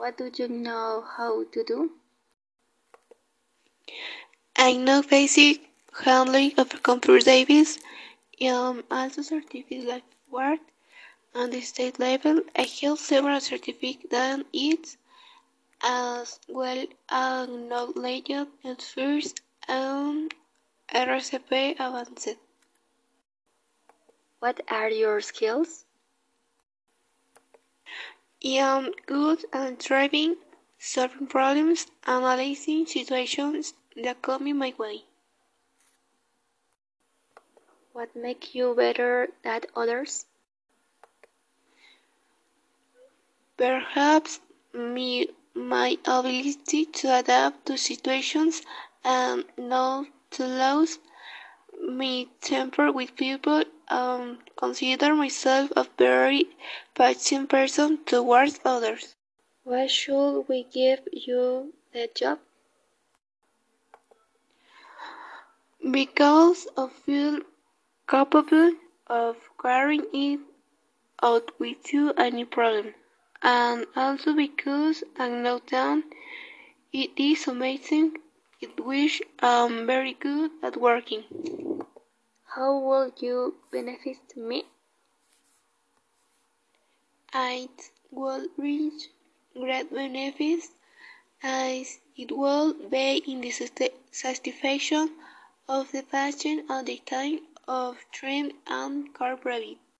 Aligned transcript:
What 0.00 0.16
do 0.16 0.30
you 0.34 0.48
know 0.48 1.04
how 1.06 1.44
to 1.44 1.62
do? 1.62 1.90
I 4.56 4.72
know 4.72 5.02
basic 5.02 5.60
handling 5.92 6.52
of 6.56 6.82
computer 6.82 7.22
devices. 7.22 7.78
I'm 8.40 8.78
um, 8.78 8.84
also 8.90 9.20
certified 9.20 9.84
like 9.84 10.04
Word 10.30 10.60
on 11.34 11.50
the 11.50 11.60
state 11.60 11.98
level. 11.98 12.40
I 12.56 12.62
held 12.62 12.98
several 12.98 13.40
certificates 13.40 14.14
on 14.14 14.46
it, 14.54 14.96
as 15.82 16.40
well 16.48 16.86
as 17.10 17.48
knowledge 17.50 18.30
at 18.30 18.80
first 18.80 19.42
um, 19.68 20.30
and 20.88 21.10
RCP 21.10 21.72
Advanced. 21.72 22.38
What 24.38 24.62
are 24.70 24.88
your 24.88 25.20
skills? 25.20 25.84
I'm 28.42 28.92
good 29.04 29.44
at 29.52 29.80
driving, 29.80 30.36
solving 30.78 31.26
problems, 31.26 31.86
analyzing 32.06 32.86
situations 32.86 33.74
that 33.96 34.22
come 34.22 34.46
in 34.46 34.56
my 34.56 34.72
way. 34.78 35.04
What 37.92 38.16
makes 38.16 38.54
you 38.54 38.74
better 38.74 39.28
than 39.42 39.62
others? 39.76 40.24
Perhaps 43.58 44.40
me, 44.72 45.28
my 45.52 45.98
ability 46.06 46.86
to 46.86 47.18
adapt 47.18 47.66
to 47.66 47.76
situations 47.76 48.62
and 49.04 49.44
not 49.58 50.06
to 50.30 50.46
lose 50.46 50.98
my 51.88 52.26
temper 52.40 52.92
with 52.92 53.16
people 53.16 53.64
and 53.88 54.38
consider 54.56 55.14
myself 55.14 55.70
a 55.76 55.86
very 55.98 56.46
patient 56.94 57.48
person 57.48 57.98
towards 58.04 58.60
others. 58.64 59.16
Why 59.64 59.86
should 59.86 60.42
we 60.48 60.64
give 60.64 61.00
you 61.12 61.72
the 61.92 62.08
job? 62.14 62.38
Because 65.90 66.66
I 66.76 66.88
feel 66.88 67.40
capable 68.08 68.72
of 69.06 69.36
carrying 69.60 70.06
it 70.12 70.40
out 71.22 71.50
with 71.58 71.92
you 71.92 72.12
any 72.16 72.44
problem, 72.44 72.94
and 73.42 73.86
also 73.96 74.34
because 74.34 75.04
I 75.18 75.28
know 75.28 75.60
that 75.70 76.02
it 76.92 77.10
is 77.16 77.46
amazing 77.46 78.16
at 78.62 78.78
which 78.84 79.22
I'm 79.40 79.86
very 79.86 80.14
good 80.14 80.50
at 80.62 80.76
working. 80.76 81.24
How 82.54 82.76
will 82.78 83.12
you 83.18 83.58
benefit 83.70 84.36
me? 84.36 84.64
It 87.32 87.90
will 88.10 88.48
reach 88.56 89.08
great 89.54 89.92
benefits 89.92 90.72
as 91.44 92.00
it 92.16 92.32
will 92.32 92.72
be 92.88 93.18
in 93.18 93.40
the 93.40 93.52
satisfaction 94.10 95.16
of 95.68 95.92
the 95.92 96.02
patient 96.02 96.68
at 96.68 96.86
the 96.86 96.96
time 97.06 97.46
of 97.68 98.04
treatment 98.10 98.56
and 98.66 99.14
care 99.14 99.36